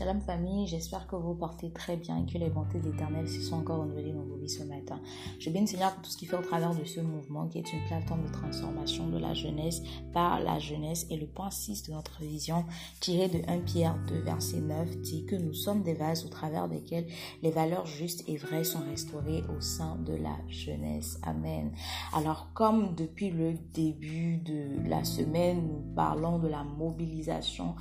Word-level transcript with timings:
Shalom 0.00 0.22
famille, 0.22 0.66
j'espère 0.66 1.06
que 1.06 1.14
vous 1.14 1.34
portez 1.34 1.70
très 1.72 1.94
bien 1.94 2.16
et 2.16 2.32
que 2.32 2.38
les 2.38 2.48
bontés 2.48 2.80
d'éternel 2.80 3.28
se 3.28 3.38
sont 3.42 3.56
encore 3.56 3.80
renouvelées 3.80 4.14
dans 4.14 4.22
vos 4.22 4.38
ce 4.50 4.62
matin. 4.64 5.00
Je 5.38 5.50
bénis 5.50 5.68
Seigneur 5.68 5.92
pour 5.94 6.02
tout 6.02 6.10
ce 6.10 6.16
qui 6.16 6.26
fait 6.26 6.36
au 6.36 6.42
travers 6.42 6.74
de 6.74 6.84
ce 6.84 7.00
mouvement 7.00 7.46
qui 7.46 7.58
est 7.58 7.72
une 7.72 7.84
plateforme 7.86 8.24
de 8.26 8.32
transformation 8.32 9.08
de 9.08 9.18
la 9.18 9.34
jeunesse 9.34 9.82
par 10.12 10.40
la 10.40 10.58
jeunesse 10.58 11.06
et 11.10 11.16
le 11.16 11.26
point 11.26 11.50
6 11.50 11.84
de 11.84 11.92
notre 11.92 12.20
vision 12.22 12.64
tiré 13.00 13.28
de 13.28 13.40
1 13.48 13.60
Pierre 13.60 13.96
2 14.08 14.20
verset 14.20 14.60
9 14.60 14.98
dit 14.98 15.24
que 15.26 15.36
nous 15.36 15.54
sommes 15.54 15.82
des 15.82 15.94
vases 15.94 16.24
au 16.24 16.28
travers 16.28 16.68
desquels 16.68 17.06
les 17.42 17.50
valeurs 17.50 17.86
justes 17.86 18.24
et 18.28 18.36
vraies 18.36 18.64
sont 18.64 18.80
restaurées 18.80 19.44
au 19.56 19.60
sein 19.60 19.96
de 19.96 20.14
la 20.14 20.36
jeunesse. 20.48 21.18
Amen. 21.22 21.72
Alors 22.12 22.48
comme 22.54 22.94
depuis 22.94 23.30
le 23.30 23.54
début 23.72 24.38
de 24.38 24.88
la 24.88 25.04
semaine, 25.04 25.68
nous 25.68 25.94
parlons 25.94 26.38
de 26.38 26.48
la 26.48 26.64
mobilisation 26.64 27.74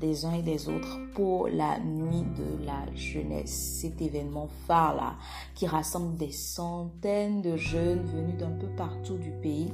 des 0.00 0.24
uns 0.24 0.34
et 0.34 0.42
des 0.42 0.68
autres 0.68 0.98
pour 1.14 1.48
la 1.48 1.78
nuit 1.78 2.24
de 2.36 2.64
la 2.64 2.92
jeunesse. 2.94 3.78
Cet 3.80 4.00
événement 4.00 4.48
phare-là 4.66 5.16
qui 5.54 5.66
rassemble 5.66 6.11
des 6.16 6.30
centaines 6.30 7.42
de 7.42 7.56
jeunes 7.56 8.04
venus 8.04 8.36
d'un 8.38 8.50
peu 8.50 8.68
partout 8.68 9.16
du 9.16 9.30
pays, 9.30 9.72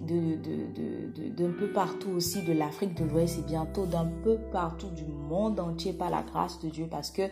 d'un 0.00 1.46
de, 1.46 1.48
peu 1.48 1.68
partout 1.72 2.10
aussi 2.10 2.42
de 2.42 2.52
l'Afrique 2.52 2.94
de 2.94 3.04
l'Ouest 3.04 3.38
et 3.38 3.42
bientôt 3.42 3.86
d'un 3.86 4.06
peu 4.22 4.36
partout 4.52 4.90
du 4.90 5.04
monde 5.04 5.60
entier 5.60 5.92
par 5.92 6.10
la 6.10 6.22
grâce 6.22 6.60
de 6.60 6.68
Dieu 6.68 6.86
parce 6.90 7.10
que 7.10 7.22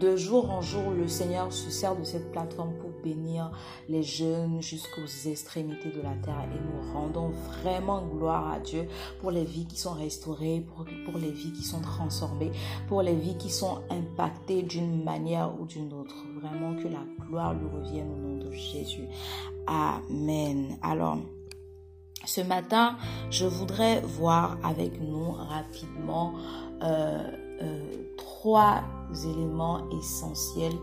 de 0.00 0.16
jour 0.16 0.50
en 0.50 0.60
jour, 0.60 0.90
le 0.90 1.08
Seigneur 1.08 1.52
se 1.52 1.70
sert 1.70 1.96
de 1.96 2.04
cette 2.04 2.30
plateforme 2.30 2.74
pour 2.74 2.90
bénir 3.02 3.50
les 3.88 4.02
jeunes 4.02 4.62
jusqu'aux 4.62 5.06
extrémités 5.26 5.90
de 5.90 6.02
la 6.02 6.14
terre 6.22 6.46
et 6.52 6.60
nous 6.60 6.92
rendons 6.92 7.30
vraiment 7.62 8.02
gloire 8.02 8.52
à 8.52 8.60
Dieu 8.60 8.86
pour 9.20 9.30
les 9.30 9.44
vies 9.44 9.66
qui 9.66 9.78
sont 9.78 9.94
restaurées, 9.94 10.64
pour, 10.66 10.84
pour 11.04 11.18
les 11.18 11.30
vies 11.30 11.52
qui 11.52 11.62
sont 11.62 11.80
transformées, 11.80 12.52
pour 12.88 13.02
les 13.02 13.14
vies 13.14 13.36
qui 13.36 13.50
sont 13.50 13.78
impactées 13.90 14.62
d'une 14.62 15.02
manière 15.02 15.52
ou 15.60 15.66
d'une 15.66 15.92
autre. 15.92 16.14
Vraiment 16.40 16.74
que 16.74 16.88
la 16.88 17.04
gloire 17.26 17.54
lui 17.54 17.66
revienne 17.82 18.10
au 18.10 18.16
nom 18.16 18.36
de 18.38 18.52
Jésus. 18.52 19.08
Amen. 19.66 20.78
Alors, 20.82 21.18
ce 22.24 22.40
matin, 22.40 22.96
je 23.30 23.46
voudrais 23.46 24.00
voir 24.00 24.58
avec 24.62 25.00
nous 25.00 25.32
rapidement 25.32 26.34
euh, 26.82 27.30
euh, 27.62 27.80
trois 28.16 28.82
éléments 29.24 29.88
essentiels 29.98 30.76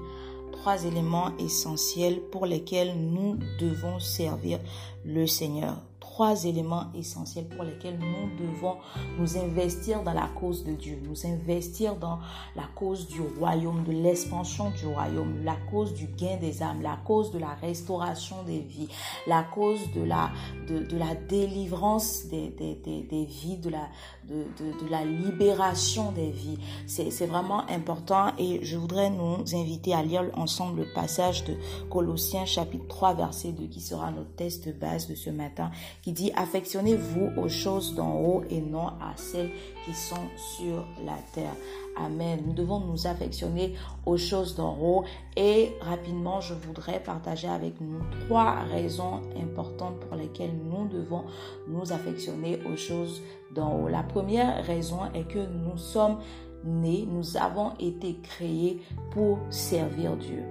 trois 0.68 0.84
éléments 0.84 1.31
essentiels 1.38 2.20
pour 2.31 2.45
lesquels 2.45 2.94
nous 2.98 3.38
devons 3.59 4.00
servir 4.00 4.59
le 5.06 5.25
Seigneur 5.25 5.78
trois 6.11 6.45
éléments 6.45 6.86
essentiels 6.95 7.45
pour 7.45 7.63
lesquels 7.63 8.00
nous 8.00 8.44
devons 8.44 8.77
nous 9.19 9.38
investir 9.38 10.03
dans 10.03 10.13
la 10.13 10.27
cause 10.39 10.63
de 10.63 10.72
Dieu, 10.72 11.00
nous 11.03 11.27
investir 11.27 11.95
dans 11.97 12.19
la 12.55 12.63
cause 12.75 13.08
du 13.08 13.22
royaume, 13.22 13.83
de 13.83 13.91
l'expansion 13.91 14.72
du 14.72 14.88
royaume, 14.88 15.44
la 15.44 15.58
cause 15.69 15.94
du 15.94 16.08
gain 16.08 16.38
des 16.38 16.63
âmes, 16.63 16.81
la 16.81 16.97
cause 17.05 17.31
de 17.31 17.39
la 17.39 17.53
restauration 17.61 18.41
des 18.44 18.59
vies, 18.59 18.88
la 19.28 19.44
cause 19.44 19.91
de 19.94 20.02
la, 20.02 20.31
de, 20.67 20.80
de 20.80 20.97
la 20.97 21.13
délivrance 21.13 22.25
des, 22.28 22.50
des, 22.50 22.75
des, 23.03 23.25
vies, 23.25 23.58
de 23.58 23.69
la, 23.69 23.88
de, 24.28 24.45
de, 24.58 24.85
de 24.85 24.89
la 24.89 25.03
libération 25.03 26.11
des 26.13 26.31
vies. 26.31 26.58
C'est 26.88 27.28
vraiment 27.28 27.69
important 27.69 28.31
et 28.38 28.63
je 28.63 28.78
voudrais 28.78 29.09
nous 29.09 29.44
inviter 29.53 29.94
à 29.94 30.02
lire 30.03 30.23
ensemble 30.35 30.81
le 30.81 30.94
passage 30.94 31.44
de 31.44 31.55
Colossiens 31.89 32.45
chapitre 32.45 32.88
3 32.88 33.13
verset 33.13 33.52
2 33.52 33.67
qui 33.67 33.81
sera 33.81 34.09
notre 34.09 34.33
test 34.35 34.66
de 34.67 34.72
base 34.72 35.08
de 35.08 35.16
ce 35.16 35.30
matin 35.30 35.69
qui 36.02 36.14
dit 36.14 36.31
affectionnez-vous 36.36 37.31
aux 37.38 37.50
choses 37.50 37.95
d'en 37.95 38.16
haut 38.16 38.44
et 38.50 38.62
non 38.62 38.88
à 38.88 39.14
celles 39.16 39.52
qui 39.86 39.94
sont 39.94 40.16
sur 40.56 40.86
la 41.06 41.17
terre. 41.34 41.53
Amen. 41.98 42.41
Nous 42.46 42.53
devons 42.53 42.80
nous 42.80 43.08
affectionner 43.08 43.74
aux 44.06 44.18
choses 44.18 44.56
d'en 44.56 44.78
haut 44.80 45.03
et 45.36 45.72
rapidement, 45.81 46.41
je 46.41 46.53
voudrais 46.53 47.02
partager 47.02 47.47
avec 47.47 47.81
nous 47.81 48.00
trois 48.25 48.62
raisons 48.72 49.22
importantes 49.41 50.00
pour 50.02 50.16
lesquelles 50.16 50.56
nous 50.56 50.88
devons 50.88 51.24
nous 51.68 51.91
affectionner 51.91 52.59
aux 52.72 52.78
choses 52.78 53.22
d'en 53.53 53.80
haut. 53.80 53.88
La 53.88 54.03
première 54.03 54.63
raison 54.66 55.00
est 55.13 55.28
que 55.28 55.40
nous 55.40 55.78
sommes 55.78 56.19
nés, 56.63 57.07
nous 57.09 57.38
avons 57.38 57.74
été 57.80 58.18
créés 58.22 58.81
pour 59.12 59.40
servir 59.50 60.16
Dieu. 60.18 60.44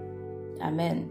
Amen. 0.60 1.06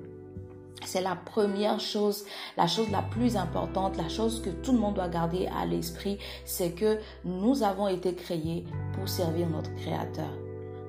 C'est 0.86 1.02
la 1.02 1.16
première 1.16 1.80
chose, 1.80 2.26
la 2.58 2.68
chose 2.68 2.90
la 2.92 3.02
plus 3.02 3.38
importante, 3.38 3.98
la 3.98 4.08
chose 4.08 4.42
que 4.42 4.52
tout 4.52 4.72
le 4.72 4.78
monde 4.78 4.96
doit 4.96 5.10
garder 5.10 5.48
à 5.48 5.66
l'esprit, 5.66 6.20
c'est 6.46 6.72
que 6.72 7.00
nous 7.24 7.64
avons 7.64 7.88
été 7.88 8.14
créés 8.14 8.66
pour 8.94 9.10
servir 9.10 9.50
notre 9.50 9.74
Créateur. 9.76 10.32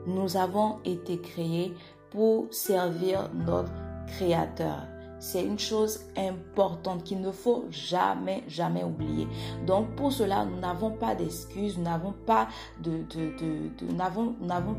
Nous 0.07 0.37
avons 0.37 0.79
été 0.85 1.19
créés 1.21 1.75
pour 2.11 2.47
servir 2.53 3.31
notre 3.35 3.73
Créateur. 4.07 4.87
C'est 5.19 5.43
une 5.43 5.59
chose 5.59 6.01
importante 6.17 7.03
qu'il 7.03 7.23
ne 7.23 7.33
faut 7.33 7.65
jamais, 7.71 8.45
jamais 8.49 8.85
oublier. 8.85 9.27
Donc 9.67 9.97
pour 9.97 10.13
cela, 10.13 10.45
nous 10.45 10.61
n'avons 10.61 10.91
pas 10.91 11.15
d'excuses, 11.15 11.79
nous 11.79 11.85
n'avons 11.85 12.13
pas 12.27 12.49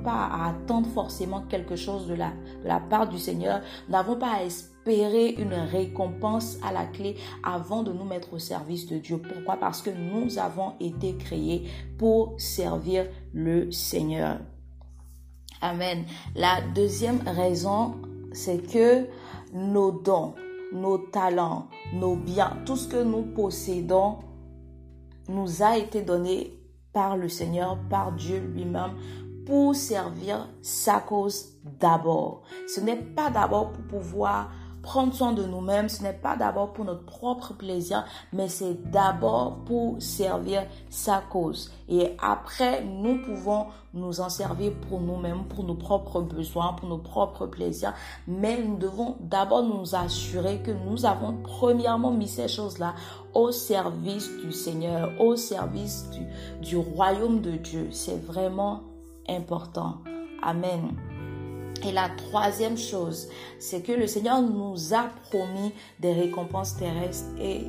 à 0.06 0.50
attendre 0.50 0.88
forcément 0.90 1.42
quelque 1.50 1.76
chose 1.76 2.08
de 2.08 2.14
la, 2.14 2.30
de 2.64 2.68
la 2.68 2.80
part 2.80 3.10
du 3.10 3.18
Seigneur. 3.18 3.62
Nous 3.88 3.94
n'avons 3.94 4.16
pas 4.16 4.34
à 4.34 4.44
espérer 4.44 4.77
une 4.88 5.54
récompense 5.54 6.58
à 6.64 6.72
la 6.72 6.86
clé 6.86 7.16
avant 7.44 7.84
de 7.84 7.92
nous 7.92 8.06
mettre 8.06 8.34
au 8.34 8.40
service 8.40 8.88
de 8.88 8.98
Dieu. 8.98 9.18
Pourquoi? 9.18 9.58
Parce 9.58 9.82
que 9.82 9.90
nous 9.90 10.40
avons 10.40 10.74
été 10.80 11.16
créés 11.16 11.68
pour 11.98 12.36
servir 12.38 13.06
le 13.34 13.72
Seigneur. 13.72 14.40
Amen. 15.62 16.06
La 16.36 16.62
deuxième 16.76 17.22
raison, 17.26 17.96
c'est 18.32 18.66
que 18.72 19.08
nos 19.54 19.92
dons, 19.92 20.36
nos 20.72 20.98
talents, 20.98 21.68
nos 21.94 22.16
biens, 22.16 22.58
tout 22.66 22.76
ce 22.76 22.88
que 22.88 23.04
nous 23.04 23.24
possédons 23.24 24.20
nous 25.30 25.64
a 25.64 25.78
été 25.78 26.02
donné 26.02 26.54
par 26.94 27.18
le 27.18 27.28
Seigneur, 27.28 27.78
par 27.90 28.14
Dieu 28.14 28.40
lui-même, 28.40 28.94
pour 29.46 29.76
servir 29.76 30.48
sa 30.62 31.00
cause 31.00 31.58
d'abord. 31.80 32.44
Ce 32.68 32.80
n'est 32.82 32.98
pas 32.98 33.30
d'abord 33.30 33.72
pour 33.72 33.84
pouvoir 34.00 34.52
prendre 34.88 35.14
soin 35.14 35.34
de 35.34 35.44
nous-mêmes, 35.44 35.90
ce 35.90 36.02
n'est 36.02 36.14
pas 36.14 36.38
d'abord 36.38 36.72
pour 36.72 36.86
notre 36.86 37.04
propre 37.04 37.54
plaisir, 37.54 38.06
mais 38.32 38.48
c'est 38.48 38.90
d'abord 38.90 39.58
pour 39.66 40.02
servir 40.02 40.64
sa 40.90 41.20
cause. 41.20 41.74
Et 41.90 42.16
après, 42.24 42.86
nous 42.86 43.22
pouvons 43.22 43.66
nous 43.94 44.22
en 44.22 44.30
servir 44.30 44.72
pour 44.88 45.02
nous-mêmes, 45.02 45.44
pour 45.50 45.66
nos 45.66 45.76
propres 45.76 46.22
besoins, 46.22 46.72
pour 46.72 46.88
nos 46.88 47.00
propres 47.00 47.48
plaisirs. 47.48 47.94
Mais 48.30 48.64
nous 48.64 48.78
devons 48.78 49.18
d'abord 49.20 49.64
nous 49.64 49.94
assurer 49.94 50.62
que 50.62 50.72
nous 50.72 51.06
avons 51.06 51.34
premièrement 51.44 52.12
mis 52.12 52.30
ces 52.30 52.48
choses-là 52.48 52.96
au 53.34 53.52
service 53.52 54.30
du 54.38 54.54
Seigneur, 54.54 55.12
au 55.20 55.36
service 55.36 56.10
du, 56.62 56.78
royaume 56.78 57.42
de 57.42 57.52
Dieu. 57.52 57.90
C'est 57.92 58.24
vraiment 58.24 58.84
important. 59.28 59.96
Amen. 60.42 60.96
Et 61.86 61.92
la 61.92 62.10
troisième 62.10 62.78
chose, 62.78 63.30
c'est 63.60 63.82
que 63.82 63.92
le 63.92 64.08
Seigneur 64.08 64.42
nous 64.42 64.94
a 64.94 65.10
promis 65.30 65.74
des 66.00 66.14
récompenses 66.14 66.76
terrestres 66.78 67.26
et, 67.40 67.62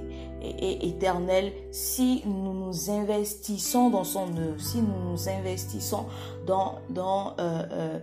éternelles 0.86 1.52
si 1.72 2.22
nous 2.24 2.52
nous 2.52 2.90
investissons 2.90 3.90
dans 3.90 4.04
son 4.04 4.36
œuvre, 4.36 4.60
si 4.60 4.78
nous 4.78 5.10
nous 5.10 5.28
investissons 5.28 6.06
dans, 6.46 6.78
euh, 6.96 7.62
euh, 7.72 7.98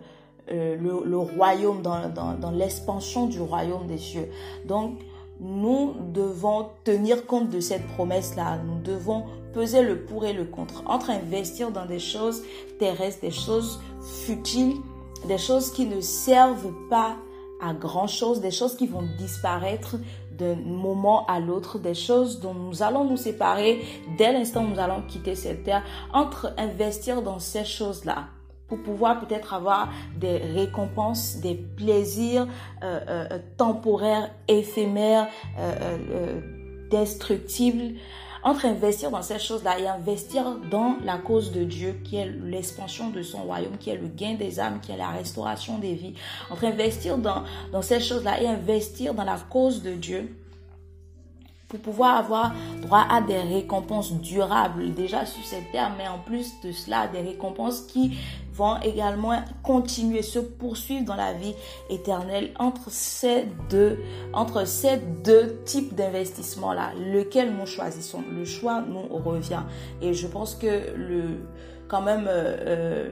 euh, 0.52 0.76
le, 0.78 1.18
royaume, 1.18 1.82
dans, 1.82 2.10
dans 2.10 2.52
l'expansion 2.52 3.28
du 3.28 3.40
royaume 3.40 3.88
des 3.88 3.98
cieux. 3.98 4.30
Donc, 4.66 5.00
nous 5.40 5.94
devons 6.14 6.68
tenir 6.84 7.26
compte 7.26 7.50
de 7.50 7.60
cette 7.60 7.86
promesse-là. 7.88 8.60
Nous 8.66 8.82
devons 8.82 9.24
peser 9.54 9.82
le 9.82 10.02
pour 10.06 10.26
et 10.26 10.34
le 10.34 10.46
contre 10.46 10.84
entre 10.86 11.10
investir 11.10 11.72
dans 11.72 11.86
des 11.86 12.00
choses 12.00 12.44
terrestres, 12.80 13.22
des 13.22 13.32
choses 13.32 13.82
futiles 14.26 14.76
des 15.26 15.38
choses 15.38 15.72
qui 15.72 15.86
ne 15.86 16.02
servent 16.02 16.74
pas 16.90 17.16
à 17.62 17.74
grand 17.74 18.08
chose, 18.08 18.42
des 18.42 18.52
choses 18.52 18.76
qui 18.76 18.88
vont 18.88 19.04
disparaître 19.18 19.98
d'un 20.32 20.56
moment 20.56 21.26
à 21.28 21.40
l'autre, 21.40 21.80
des 21.80 21.94
choses 21.94 22.40
dont 22.40 22.54
nous 22.54 22.84
allons 22.84 23.06
nous 23.06 23.18
séparer 23.18 23.82
dès 24.18 24.34
l'instant 24.34 24.64
où 24.66 24.68
nous 24.68 24.80
allons 24.80 25.02
quitter 25.08 25.36
cette 25.36 25.64
terre, 25.64 25.84
entre 26.14 26.54
investir 26.58 27.22
dans 27.22 27.40
ces 27.40 27.64
choses-là 27.64 28.28
pour 28.68 28.82
pouvoir 28.82 29.20
peut-être 29.20 29.54
avoir 29.54 29.90
des 30.18 30.38
récompenses, 30.38 31.38
des 31.38 31.56
plaisirs 31.56 32.48
euh, 32.84 33.00
euh, 33.08 33.40
temporaires, 33.58 34.32
éphémères, 34.48 35.28
euh, 35.60 36.42
destructibles, 36.90 37.96
entre 38.44 38.66
investir 38.66 39.10
dans 39.10 39.24
ces 39.24 39.40
choses-là 39.40 39.80
et 39.80 39.88
investir 39.88 40.60
dans 40.70 40.98
la 41.04 41.18
cause 41.18 41.52
de 41.52 41.64
Dieu, 41.64 42.00
qui 42.04 42.18
est 42.18 42.32
l'expansion 42.44 43.10
de 43.10 43.24
son 43.24 43.44
royaume, 43.44 43.78
qui 43.80 43.90
est 43.90 43.98
le 43.98 44.08
gain 44.08 44.36
des 44.36 44.60
âmes, 44.60 44.80
qui 44.82 44.92
est 44.92 44.98
la 44.98 45.10
restauration 45.10 45.80
des 45.80 45.96
vies, 45.96 46.14
entre 46.52 46.66
investir 46.66 47.18
dans, 47.18 47.44
dans 47.72 47.82
ces 47.82 48.00
choses-là 48.00 48.40
et 48.42 48.48
investir 48.48 49.16
dans 49.16 49.24
la 49.24 49.38
cause 49.50 49.82
de 49.82 49.96
Dieu, 49.96 50.36
pour 51.68 51.80
pouvoir 51.80 52.18
avoir 52.18 52.54
droit 52.82 53.06
à 53.10 53.22
des 53.22 53.40
récompenses 53.40 54.14
durables 54.14 54.94
déjà 54.94 55.26
sur 55.26 55.44
cette 55.44 55.72
terre, 55.72 55.92
mais 55.98 56.08
en 56.08 56.20
plus 56.20 56.60
de 56.64 56.72
cela, 56.72 57.08
des 57.08 57.22
récompenses 57.22 57.82
qui 57.82 58.18
vont 58.54 58.80
également 58.82 59.36
continuer, 59.64 60.22
se 60.22 60.40
poursuivre 60.40 61.06
dans 61.06 61.16
la 61.16 61.34
vie 61.34 61.56
éternelle 61.90 62.52
entre 62.58 62.90
ces 62.90 63.48
deux, 63.70 64.00
entre 64.34 64.66
ces 64.66 64.98
deux 64.98 65.62
types 65.66 65.94
d'investissements-là, 65.96 66.92
lequel 67.12 67.54
nous 67.54 67.66
choisissons? 67.66 68.24
Le 68.32 68.46
choix 68.46 68.82
nous 68.82 69.08
revient. 69.18 69.64
Et 70.02 70.14
je 70.14 70.28
pense 70.28 70.56
que 70.56 70.94
quand 71.88 72.02
même, 72.02 72.28
euh, 72.28 72.58
euh, 72.66 73.10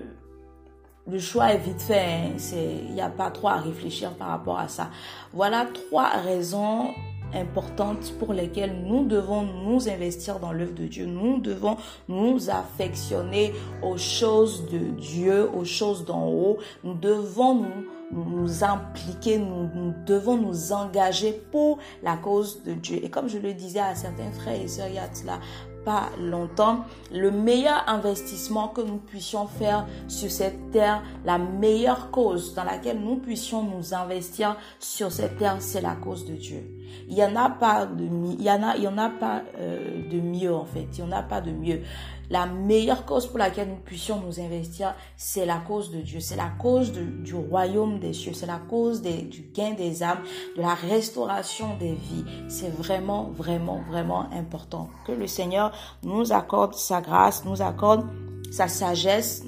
le 1.08 1.20
choix 1.20 1.54
est 1.54 1.58
vite 1.58 1.82
fait. 1.82 2.00
Hein. 2.00 2.84
Il 2.88 2.94
n'y 2.94 3.02
a 3.02 3.10
pas 3.10 3.30
trop 3.30 3.50
à 3.50 3.58
réfléchir 3.58 4.12
par 4.12 4.30
rapport 4.30 4.60
à 4.60 4.68
ça. 4.68 4.90
Voilà 5.34 5.66
trois 5.66 6.10
raisons 6.10 6.92
importantes 7.34 8.14
pour 8.20 8.34
lesquelles 8.34 8.76
nous 8.86 9.06
devons 9.06 9.44
nous 9.44 9.90
investir 9.90 10.40
dans 10.40 10.52
l'œuvre 10.52 10.74
de 10.74 10.86
Dieu. 10.86 11.06
Nous 11.06 11.40
devons 11.40 11.78
nous 12.08 12.50
affectionner 12.50 13.54
aux 13.82 13.98
choses 13.98 14.66
de 14.70 14.78
Dieu, 14.78 15.50
aux 15.54 15.66
choses 15.66 16.06
d'en 16.06 16.28
haut. 16.28 16.58
Nous 16.84 16.94
devons 16.94 17.66
nous, 18.12 18.64
impliquer, 18.64 19.38
nous, 19.38 19.94
devons 20.06 20.38
nous 20.38 20.72
engager 20.72 21.34
pour 21.52 21.80
la 22.04 22.18
cause 22.18 22.64
de 22.64 22.74
Dieu. 22.74 23.00
Et 23.04 23.10
comme 23.10 23.28
je 23.28 23.38
le 23.38 23.54
disais 23.54 23.80
à 23.80 23.96
certains 23.96 24.32
frères 24.32 24.62
et 24.62 24.68
sœurs 24.68 24.88
il 24.90 24.96
y 24.96 25.73
pas 25.84 26.10
longtemps, 26.20 26.86
le 27.12 27.32
meilleur 27.32 27.84
investissement 27.88 28.68
que 28.70 28.82
nous 28.82 28.98
puissions 28.98 29.48
faire 29.48 29.86
sur 30.08 30.32
cette 30.32 30.72
terre, 30.72 31.04
la 31.26 31.38
meilleure 31.38 32.12
cause 32.12 32.54
dans 32.54 32.64
laquelle 32.64 33.00
nous 33.00 33.18
puissions 33.18 33.64
nous 33.64 33.94
investir 33.94 34.58
sur 34.80 35.12
cette 35.12 35.38
terre, 35.38 35.58
c'est 35.60 35.82
la 35.82 35.96
cause 35.96 36.26
de 36.26 36.34
Dieu. 36.34 36.64
Il 37.08 37.18
y 37.18 37.24
en 37.24 37.36
a 37.36 37.50
pas 37.50 37.86
de 37.86 38.04
il 38.04 38.42
y 38.42 38.52
en 38.52 38.64
a 38.64 38.76
il 38.78 38.84
y 38.84 38.88
en 38.88 38.98
a 38.98 39.10
pas 39.10 39.42
euh, 39.60 40.10
de 40.10 40.20
mieux 40.20 40.54
en 40.54 40.66
fait, 40.66 40.88
il 40.94 41.00
y 41.00 41.04
en 41.04 41.12
a 41.12 41.24
pas 41.24 41.42
de 41.42 41.52
mieux 41.52 41.82
la 42.34 42.48
meilleure 42.48 43.06
cause 43.06 43.28
pour 43.28 43.38
laquelle 43.38 43.70
nous 43.70 43.76
puissions 43.76 44.20
nous 44.20 44.40
investir, 44.40 44.96
c'est 45.16 45.46
la 45.46 45.58
cause 45.58 45.92
de 45.92 46.02
Dieu, 46.02 46.20
c'est 46.20 46.36
la 46.36 46.50
cause 46.50 46.92
du 46.92 47.36
royaume 47.36 48.00
des 48.00 48.12
cieux, 48.12 48.34
c'est 48.34 48.48
la 48.48 48.58
cause 48.58 49.04
du 49.04 49.52
gain 49.54 49.74
des 49.74 50.02
âmes, 50.02 50.24
de 50.58 50.62
la 50.64 50.74
restauration 50.74 51.78
des 51.78 51.94
vies. 51.94 52.26
C'est 52.50 52.76
vraiment, 52.76 53.30
vraiment, 53.36 53.84
vraiment 53.88 54.28
important 54.32 54.90
que 55.06 55.12
le 55.12 55.28
Seigneur 55.28 55.74
nous 56.02 56.34
accorde 56.34 56.74
sa 56.74 57.02
grâce, 57.02 57.46
nous 57.46 57.62
accorde 57.62 58.08
sa 58.52 58.68
sagesse, 58.68 59.44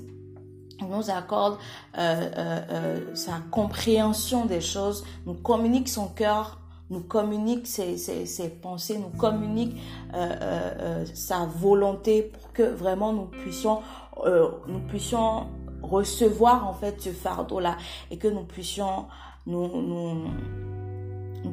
nous 0.88 1.10
accorde 1.10 1.58
euh, 1.98 2.30
euh, 2.38 2.62
euh, 2.70 3.16
sa 3.16 3.40
compréhension 3.50 4.46
des 4.46 4.62
choses, 4.62 5.04
nous 5.26 5.34
communique 5.34 5.90
son 5.90 6.08
cœur 6.08 6.60
nous 6.90 7.02
communique 7.02 7.68
ses, 7.68 8.50
pensées, 8.62 8.98
nous 8.98 9.18
communique 9.18 9.76
euh, 10.14 10.18
euh, 10.42 10.72
euh, 10.80 11.06
sa 11.14 11.46
volonté 11.46 12.22
pour 12.22 12.54
que 12.54 12.64
vraiment 12.64 13.14
nous 13.14 13.26
puissions, 13.26 13.82
recevoir 15.82 16.68
en 16.68 16.74
fait 16.74 17.00
ce 17.00 17.10
fardeau 17.10 17.60
là 17.60 17.78
et 18.10 18.18
que 18.18 18.28
nous 18.28 18.44
puissions 18.44 19.06
nous, 19.46 20.32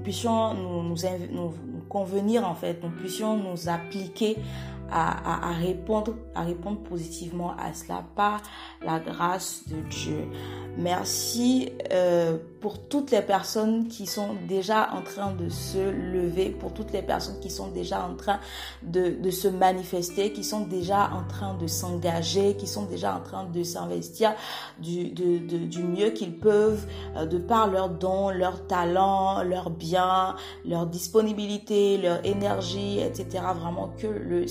puissions 0.02 0.54
nous, 0.54 1.54
convenir 1.88 2.48
en 2.48 2.54
fait, 2.54 2.82
nous 2.82 2.90
puissions 2.90 3.36
nous 3.36 3.68
appliquer 3.68 4.38
à, 4.92 5.52
répondre, 5.52 6.14
à 6.34 6.42
répondre 6.42 6.78
positivement 6.80 7.54
à 7.58 7.72
cela 7.72 8.04
par 8.14 8.42
la 8.84 8.98
grâce 8.98 9.64
de 9.68 9.80
Dieu. 9.88 10.28
Merci 10.78 11.70
euh, 11.92 12.38
pour 12.62 12.78
toutes 12.78 13.10
les 13.10 13.20
personnes 13.20 13.88
qui 13.88 14.06
sont 14.06 14.30
déjà 14.48 14.90
en 14.94 15.02
train 15.02 15.32
de 15.32 15.48
se 15.48 15.90
lever, 15.90 16.48
pour 16.48 16.72
toutes 16.72 16.92
les 16.92 17.02
personnes 17.02 17.40
qui 17.40 17.50
sont 17.50 17.68
déjà 17.68 18.06
en 18.06 18.14
train 18.14 18.38
de, 18.82 19.30
se 19.30 19.48
manifester, 19.48 20.32
qui 20.32 20.44
sont 20.44 20.60
déjà 20.60 21.10
en 21.12 21.28
train 21.28 21.54
de 21.54 21.66
s'engager, 21.66 22.56
qui 22.56 22.66
sont 22.66 22.84
déjà 22.84 23.16
en 23.16 23.20
train 23.20 23.44
de 23.44 23.62
s'investir 23.62 24.32
du, 24.78 25.12
mieux 25.82 26.10
qu'ils 26.10 26.38
peuvent, 26.38 26.86
euh, 27.16 27.26
de 27.26 27.36
par 27.36 27.66
leurs 27.66 27.90
dons, 27.90 28.30
leurs 28.30 28.66
talents, 28.66 29.42
leurs 29.42 29.70
biens, 29.70 30.36
leur 30.64 30.86
disponibilité, 30.86 31.98
leur 31.98 32.24
énergie, 32.24 33.00
etc. 33.00 33.44
Vraiment 33.60 33.92
que 33.98 34.06
le 34.06 34.46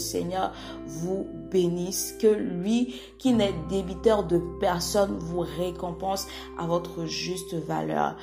Vous 0.85 1.27
bénisse, 1.51 2.15
que 2.19 2.27
lui 2.27 2.95
qui 3.17 3.33
n'est 3.33 3.53
débiteur 3.69 4.23
de 4.23 4.41
personne 4.59 5.17
vous 5.19 5.41
récompense 5.41 6.27
à 6.59 6.65
votre 6.65 7.05
juste 7.05 7.53
valeur. 7.55 8.15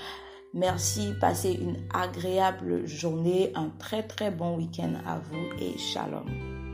Merci, 0.55 1.13
passez 1.21 1.53
une 1.53 1.77
agréable 1.93 2.87
journée, 2.87 3.53
un 3.55 3.69
très 3.79 4.03
très 4.03 4.31
bon 4.31 4.57
week-end 4.57 4.95
à 5.07 5.19
vous 5.19 5.63
et 5.63 5.77
shalom. 5.79 6.68